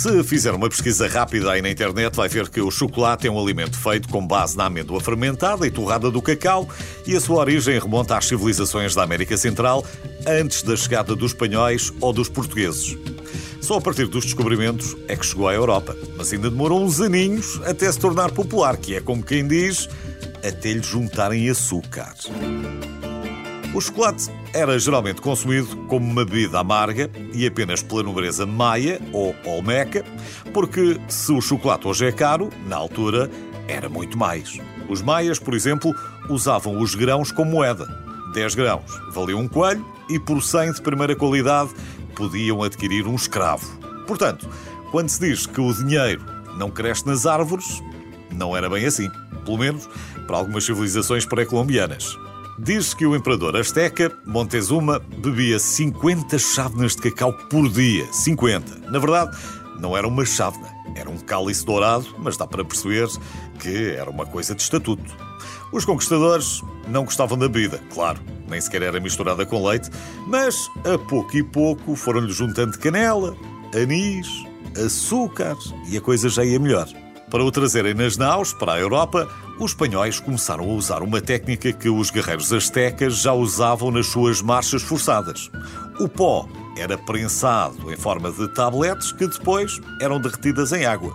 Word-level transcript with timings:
Se 0.00 0.24
fizer 0.24 0.54
uma 0.54 0.66
pesquisa 0.66 1.06
rápida 1.06 1.52
aí 1.52 1.60
na 1.60 1.68
internet, 1.68 2.16
vai 2.16 2.26
ver 2.26 2.48
que 2.48 2.58
o 2.58 2.70
chocolate 2.70 3.26
é 3.26 3.30
um 3.30 3.38
alimento 3.38 3.78
feito 3.78 4.08
com 4.08 4.26
base 4.26 4.56
na 4.56 4.64
amêndoa 4.64 4.98
fermentada 4.98 5.66
e 5.66 5.70
torrada 5.70 6.10
do 6.10 6.22
cacau 6.22 6.66
e 7.06 7.14
a 7.14 7.20
sua 7.20 7.40
origem 7.40 7.78
remonta 7.78 8.16
às 8.16 8.24
civilizações 8.24 8.94
da 8.94 9.02
América 9.02 9.36
Central 9.36 9.84
antes 10.26 10.62
da 10.62 10.74
chegada 10.74 11.14
dos 11.14 11.32
espanhóis 11.32 11.92
ou 12.00 12.14
dos 12.14 12.30
portugueses. 12.30 12.96
Só 13.60 13.76
a 13.76 13.80
partir 13.82 14.06
dos 14.06 14.24
descobrimentos 14.24 14.96
é 15.06 15.14
que 15.14 15.26
chegou 15.26 15.46
à 15.46 15.52
Europa, 15.52 15.94
mas 16.16 16.32
ainda 16.32 16.48
demorou 16.48 16.82
uns 16.82 16.98
aninhos 17.02 17.60
até 17.66 17.92
se 17.92 17.98
tornar 17.98 18.30
popular, 18.30 18.78
que 18.78 18.94
é 18.94 19.02
como 19.02 19.22
quem 19.22 19.46
diz, 19.46 19.86
até 20.42 20.72
lhe 20.72 20.82
juntarem 20.82 21.50
açúcar. 21.50 22.14
O 23.72 23.80
chocolate 23.80 24.28
era 24.52 24.76
geralmente 24.80 25.20
consumido 25.20 25.76
como 25.86 26.04
uma 26.04 26.24
bebida 26.24 26.58
amarga 26.58 27.08
e 27.32 27.46
apenas 27.46 27.80
pela 27.80 28.02
nobreza 28.02 28.44
maia 28.44 29.00
ou 29.12 29.32
olmeca, 29.46 30.04
porque 30.52 31.00
se 31.06 31.30
o 31.30 31.40
chocolate 31.40 31.86
hoje 31.86 32.06
é 32.06 32.10
caro, 32.10 32.50
na 32.66 32.74
altura 32.74 33.30
era 33.68 33.88
muito 33.88 34.18
mais. 34.18 34.58
Os 34.88 35.00
maias, 35.00 35.38
por 35.38 35.54
exemplo, 35.54 35.94
usavam 36.28 36.80
os 36.80 36.96
grãos 36.96 37.30
como 37.30 37.52
moeda. 37.52 37.86
10 38.34 38.56
grãos 38.56 38.90
valiam 39.12 39.38
um 39.38 39.48
coelho 39.48 39.86
e 40.08 40.18
por 40.18 40.42
100 40.42 40.72
de 40.72 40.82
primeira 40.82 41.14
qualidade 41.14 41.70
podiam 42.16 42.64
adquirir 42.64 43.06
um 43.06 43.14
escravo. 43.14 43.78
Portanto, 44.04 44.48
quando 44.90 45.08
se 45.08 45.20
diz 45.20 45.46
que 45.46 45.60
o 45.60 45.72
dinheiro 45.72 46.24
não 46.56 46.72
cresce 46.72 47.06
nas 47.06 47.24
árvores, 47.24 47.80
não 48.32 48.56
era 48.56 48.68
bem 48.68 48.84
assim. 48.84 49.08
Pelo 49.44 49.58
menos 49.58 49.88
para 50.26 50.38
algumas 50.38 50.64
civilizações 50.64 51.24
pré-colombianas. 51.24 52.16
Diz 52.62 52.92
que 52.92 53.06
o 53.06 53.16
imperador 53.16 53.56
Azteca, 53.56 54.12
Montezuma, 54.26 54.98
bebia 54.98 55.58
50 55.58 56.38
chávenas 56.38 56.94
de 56.94 57.10
cacau 57.10 57.32
por 57.48 57.66
dia. 57.70 58.06
50. 58.12 58.90
Na 58.90 58.98
verdade, 58.98 59.34
não 59.80 59.96
era 59.96 60.06
uma 60.06 60.26
chávena, 60.26 60.68
era 60.94 61.08
um 61.08 61.16
cálice 61.16 61.64
dourado, 61.64 62.06
mas 62.18 62.36
dá 62.36 62.46
para 62.46 62.62
perceber 62.62 63.08
que 63.58 63.92
era 63.92 64.10
uma 64.10 64.26
coisa 64.26 64.54
de 64.54 64.60
estatuto. 64.60 65.16
Os 65.72 65.86
conquistadores 65.86 66.60
não 66.86 67.06
gostavam 67.06 67.38
da 67.38 67.48
bebida, 67.48 67.80
claro, 67.94 68.20
nem 68.46 68.60
sequer 68.60 68.82
era 68.82 69.00
misturada 69.00 69.46
com 69.46 69.66
leite, 69.66 69.88
mas 70.26 70.68
a 70.84 70.98
pouco 70.98 71.34
e 71.38 71.42
pouco 71.42 71.96
foram-lhe 71.96 72.30
juntando 72.30 72.78
canela, 72.78 73.34
anis, 73.74 74.28
açúcar 74.84 75.56
e 75.88 75.96
a 75.96 76.00
coisa 76.00 76.28
já 76.28 76.44
ia 76.44 76.58
melhor. 76.58 76.88
Para 77.30 77.42
o 77.42 77.50
trazerem 77.50 77.94
nas 77.94 78.18
naus 78.18 78.52
para 78.52 78.74
a 78.74 78.80
Europa, 78.80 79.26
os 79.60 79.72
espanhóis 79.72 80.18
começaram 80.18 80.64
a 80.64 80.72
usar 80.72 81.02
uma 81.02 81.20
técnica 81.20 81.70
que 81.72 81.88
os 81.88 82.10
guerreiros 82.10 82.50
astecas 82.52 83.18
já 83.18 83.32
usavam 83.32 83.90
nas 83.90 84.06
suas 84.06 84.40
marchas 84.40 84.82
forçadas. 84.82 85.50
O 86.00 86.08
pó 86.08 86.48
era 86.78 86.96
prensado 86.96 87.92
em 87.92 87.96
forma 87.96 88.32
de 88.32 88.48
tabletes 88.48 89.12
que 89.12 89.26
depois 89.26 89.78
eram 90.00 90.18
derretidas 90.18 90.72
em 90.72 90.86
água. 90.86 91.14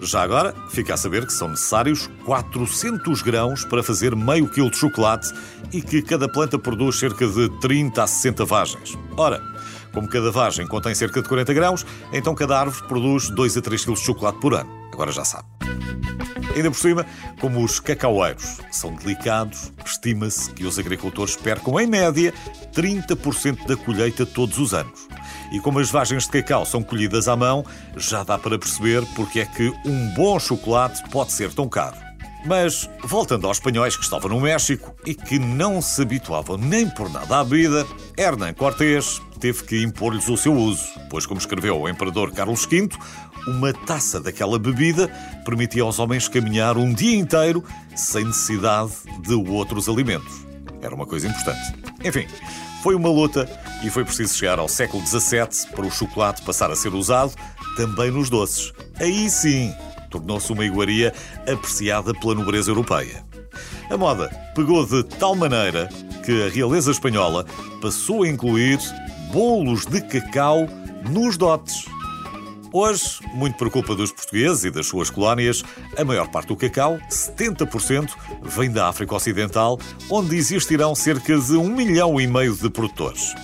Já 0.00 0.22
agora, 0.22 0.54
fica 0.70 0.94
a 0.94 0.96
saber 0.96 1.26
que 1.26 1.32
são 1.32 1.48
necessários 1.48 2.08
400 2.24 3.20
grãos 3.20 3.64
para 3.64 3.82
fazer 3.82 4.16
meio 4.16 4.48
quilo 4.48 4.70
de 4.70 4.76
chocolate 4.76 5.32
e 5.72 5.82
que 5.82 6.00
cada 6.00 6.28
planta 6.28 6.58
produz 6.58 6.98
cerca 6.98 7.26
de 7.26 7.48
30 7.60 8.02
a 8.02 8.06
60 8.06 8.44
vagens. 8.46 8.96
Ora, 9.16 9.42
como 9.92 10.08
cada 10.08 10.30
vagem 10.30 10.66
contém 10.66 10.94
cerca 10.94 11.20
de 11.20 11.28
40 11.28 11.52
grãos, 11.52 11.86
então 12.12 12.34
cada 12.34 12.60
árvore 12.60 12.88
produz 12.88 13.28
2 13.28 13.58
a 13.58 13.60
3 13.60 13.84
kg 13.84 13.94
de 13.94 14.00
chocolate 14.00 14.38
por 14.40 14.54
ano 14.54 14.78
agora 14.98 15.12
já 15.12 15.24
sabe. 15.24 15.57
Ainda 16.58 16.72
por 16.72 16.76
cima, 16.76 17.06
como 17.40 17.62
os 17.62 17.78
cacaueiros 17.78 18.58
são 18.72 18.92
delicados, 18.92 19.72
estima-se 19.86 20.50
que 20.50 20.64
os 20.64 20.76
agricultores 20.76 21.36
percam, 21.36 21.78
em 21.78 21.86
média, 21.86 22.34
30% 22.74 23.64
da 23.64 23.76
colheita 23.76 24.26
todos 24.26 24.58
os 24.58 24.74
anos. 24.74 25.06
E 25.52 25.60
como 25.60 25.78
as 25.78 25.88
vagens 25.88 26.24
de 26.24 26.30
cacau 26.30 26.66
são 26.66 26.82
colhidas 26.82 27.28
à 27.28 27.36
mão, 27.36 27.64
já 27.96 28.24
dá 28.24 28.36
para 28.36 28.58
perceber 28.58 29.06
porque 29.14 29.38
é 29.38 29.46
que 29.46 29.72
um 29.86 30.12
bom 30.16 30.36
chocolate 30.40 31.00
pode 31.10 31.30
ser 31.30 31.54
tão 31.54 31.68
caro. 31.68 32.07
Mas, 32.46 32.88
voltando 33.04 33.46
aos 33.46 33.56
espanhóis 33.56 33.96
que 33.96 34.04
estavam 34.04 34.30
no 34.30 34.40
México 34.40 34.94
e 35.04 35.14
que 35.14 35.38
não 35.38 35.82
se 35.82 36.02
habituavam 36.02 36.56
nem 36.56 36.88
por 36.88 37.10
nada 37.10 37.40
à 37.40 37.44
vida, 37.44 37.86
Hernán 38.16 38.54
Cortés 38.54 39.20
teve 39.40 39.64
que 39.64 39.82
impor-lhes 39.82 40.28
o 40.28 40.36
seu 40.36 40.54
uso, 40.54 40.82
pois, 41.10 41.26
como 41.26 41.40
escreveu 41.40 41.80
o 41.80 41.88
imperador 41.88 42.32
Carlos 42.32 42.66
V, 42.66 42.88
uma 43.46 43.72
taça 43.72 44.20
daquela 44.20 44.58
bebida 44.58 45.08
permitia 45.44 45.82
aos 45.82 45.98
homens 45.98 46.28
caminhar 46.28 46.76
um 46.76 46.92
dia 46.92 47.16
inteiro 47.16 47.64
sem 47.94 48.24
necessidade 48.24 48.92
de 49.20 49.34
outros 49.34 49.88
alimentos. 49.88 50.46
Era 50.82 50.94
uma 50.94 51.06
coisa 51.06 51.26
importante. 51.26 51.74
Enfim, 52.04 52.26
foi 52.82 52.94
uma 52.94 53.08
luta 53.08 53.48
e 53.82 53.90
foi 53.90 54.04
preciso 54.04 54.36
chegar 54.36 54.58
ao 54.58 54.68
século 54.68 55.04
XVII 55.06 55.72
para 55.74 55.86
o 55.86 55.90
chocolate 55.90 56.42
passar 56.42 56.70
a 56.70 56.76
ser 56.76 56.94
usado 56.94 57.32
também 57.76 58.10
nos 58.10 58.28
doces. 58.28 58.72
Aí 59.00 59.28
sim, 59.30 59.72
tornou-se 60.08 60.52
uma 60.52 60.64
iguaria 60.64 61.12
apreciada 61.50 62.12
pela 62.14 62.34
nobreza 62.34 62.70
europeia. 62.70 63.24
A 63.90 63.96
moda 63.96 64.28
pegou 64.54 64.84
de 64.86 65.02
tal 65.02 65.34
maneira 65.34 65.88
que 66.24 66.42
a 66.42 66.48
realeza 66.48 66.90
espanhola 66.90 67.44
passou 67.80 68.22
a 68.22 68.28
incluir 68.28 68.78
bolos 69.32 69.86
de 69.86 70.00
cacau 70.02 70.68
nos 71.10 71.36
dotes. 71.36 71.86
Hoje, 72.70 73.20
muito 73.32 73.56
por 73.56 73.70
culpa 73.70 73.94
dos 73.94 74.12
portugueses 74.12 74.64
e 74.64 74.70
das 74.70 74.86
suas 74.86 75.08
colónias, 75.08 75.62
a 75.96 76.04
maior 76.04 76.28
parte 76.28 76.48
do 76.48 76.56
cacau, 76.56 76.98
70%, 77.08 78.10
vem 78.42 78.70
da 78.70 78.88
África 78.88 79.14
Ocidental, 79.14 79.78
onde 80.10 80.36
existirão 80.36 80.94
cerca 80.94 81.38
de 81.38 81.56
um 81.56 81.74
milhão 81.74 82.20
e 82.20 82.26
meio 82.26 82.54
de 82.54 82.68
produtores. 82.68 83.34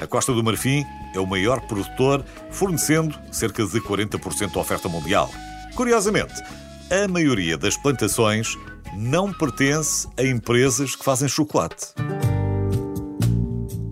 A 0.00 0.06
Costa 0.06 0.32
do 0.32 0.42
Marfim 0.42 0.86
é 1.14 1.20
o 1.20 1.26
maior 1.26 1.60
produtor, 1.60 2.24
fornecendo 2.50 3.14
cerca 3.30 3.64
de 3.64 3.78
40% 3.78 4.54
da 4.54 4.60
oferta 4.60 4.88
mundial. 4.88 5.30
Curiosamente, 5.74 6.34
a 6.90 7.08
maioria 7.08 7.56
das 7.56 7.76
plantações 7.76 8.56
não 8.94 9.32
pertence 9.32 10.06
a 10.18 10.22
empresas 10.22 10.94
que 10.94 11.04
fazem 11.04 11.28
chocolate. 11.28 11.94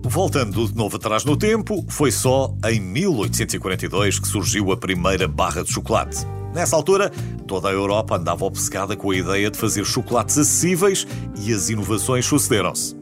Voltando 0.03 0.67
de 0.67 0.75
novo 0.75 0.97
atrás 0.97 1.23
no 1.25 1.35
tempo, 1.35 1.83
foi 1.87 2.11
só 2.11 2.53
em 2.69 2.79
1842 2.79 4.19
que 4.19 4.27
surgiu 4.27 4.71
a 4.71 4.77
primeira 4.77 5.27
barra 5.27 5.63
de 5.63 5.71
chocolate. 5.71 6.17
Nessa 6.53 6.75
altura, 6.75 7.09
toda 7.47 7.69
a 7.69 7.71
Europa 7.71 8.17
andava 8.17 8.45
obcecada 8.45 8.95
com 8.95 9.11
a 9.11 9.15
ideia 9.15 9.49
de 9.49 9.57
fazer 9.57 9.85
chocolates 9.85 10.37
acessíveis 10.37 11.07
e 11.39 11.53
as 11.53 11.69
inovações 11.69 12.25
sucederam-se. 12.25 12.95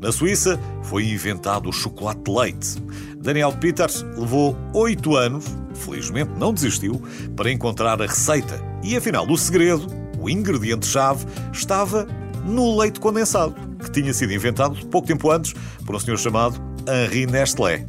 Na 0.00 0.12
Suíça, 0.12 0.60
foi 0.82 1.04
inventado 1.04 1.68
o 1.68 1.72
chocolate 1.72 2.22
de 2.22 2.30
leite. 2.30 2.82
Daniel 3.16 3.52
Peters 3.52 4.02
levou 4.16 4.56
oito 4.74 5.16
anos, 5.16 5.44
felizmente 5.80 6.30
não 6.36 6.52
desistiu, 6.52 7.02
para 7.36 7.50
encontrar 7.50 8.00
a 8.00 8.06
receita. 8.06 8.60
E 8.82 8.96
afinal, 8.96 9.26
o 9.28 9.36
segredo, 9.36 9.86
o 10.18 10.28
ingrediente-chave, 10.28 11.26
estava 11.52 12.06
no 12.44 12.78
leite 12.78 13.00
condensado 13.00 13.54
que 13.80 13.90
tinha 13.90 14.12
sido 14.12 14.32
inventado 14.32 14.86
pouco 14.86 15.08
tempo 15.08 15.30
antes 15.30 15.54
por 15.84 15.94
um 15.94 15.98
senhor 15.98 16.18
chamado 16.18 16.60
Henri 16.86 17.26
Nestlé. 17.26 17.86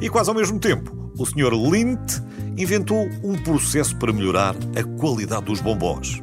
E 0.00 0.08
quase 0.08 0.28
ao 0.28 0.36
mesmo 0.36 0.58
tempo, 0.58 1.12
o 1.18 1.26
senhor 1.26 1.52
Lindt 1.52 2.22
inventou 2.56 3.08
um 3.22 3.34
processo 3.42 3.96
para 3.96 4.12
melhorar 4.12 4.54
a 4.78 4.98
qualidade 4.98 5.46
dos 5.46 5.60
bombons. 5.60 6.22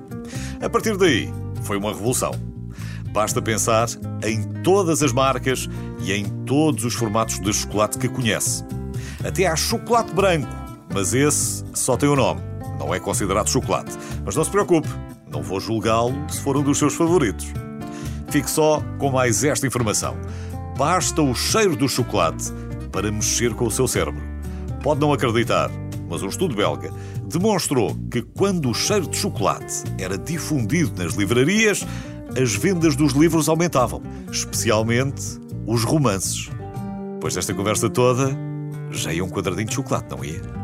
A 0.61 0.69
partir 0.69 0.95
daí, 0.97 1.31
foi 1.63 1.77
uma 1.77 1.89
revolução. 1.89 2.31
Basta 3.11 3.41
pensar 3.41 3.89
em 4.23 4.43
todas 4.63 5.03
as 5.03 5.11
marcas 5.11 5.67
e 6.01 6.13
em 6.13 6.25
todos 6.45 6.85
os 6.85 6.93
formatos 6.93 7.39
de 7.39 7.51
chocolate 7.51 7.97
que 7.97 8.07
conhece. 8.07 8.63
Até 9.23 9.47
há 9.47 9.55
chocolate 9.55 10.13
branco, 10.13 10.47
mas 10.93 11.13
esse 11.13 11.63
só 11.73 11.95
tem 11.97 12.09
o 12.09 12.13
um 12.13 12.15
nome. 12.15 12.41
Não 12.79 12.93
é 12.93 12.99
considerado 12.99 13.49
chocolate. 13.49 13.91
Mas 14.25 14.35
não 14.35 14.43
se 14.43 14.49
preocupe, 14.49 14.89
não 15.29 15.41
vou 15.41 15.59
julgá-lo 15.59 16.13
se 16.29 16.41
for 16.41 16.57
um 16.57 16.63
dos 16.63 16.77
seus 16.77 16.95
favoritos. 16.95 17.47
Fique 18.29 18.49
só 18.49 18.81
com 18.97 19.11
mais 19.11 19.43
esta 19.43 19.67
informação. 19.67 20.15
Basta 20.77 21.21
o 21.21 21.35
cheiro 21.35 21.75
do 21.75 21.87
chocolate 21.87 22.51
para 22.91 23.11
mexer 23.11 23.53
com 23.53 23.65
o 23.65 23.71
seu 23.71 23.87
cérebro. 23.87 24.23
Pode 24.81 24.99
não 24.99 25.13
acreditar, 25.13 25.69
mas 26.09 26.23
um 26.23 26.27
estudo 26.27 26.55
belga 26.55 26.91
demonstrou 27.31 27.95
que 28.11 28.21
quando 28.21 28.69
o 28.69 28.73
cheiro 28.73 29.07
de 29.07 29.17
chocolate 29.17 29.83
era 29.97 30.17
difundido 30.17 31.01
nas 31.01 31.13
livrarias, 31.13 31.85
as 32.39 32.53
vendas 32.55 32.95
dos 32.95 33.13
livros 33.13 33.47
aumentavam, 33.47 34.01
especialmente 34.31 35.39
os 35.65 35.83
romances. 35.83 36.49
Depois 37.13 37.35
desta 37.35 37.53
conversa 37.53 37.89
toda, 37.89 38.35
já 38.91 39.13
ia 39.13 39.23
um 39.23 39.29
quadradinho 39.29 39.67
de 39.67 39.75
chocolate, 39.75 40.07
não 40.09 40.23
ia? 40.23 40.60